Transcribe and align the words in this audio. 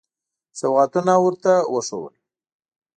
سوغاتونه 0.59 1.13
ورته 1.23 1.53
وښودل. 1.73 2.15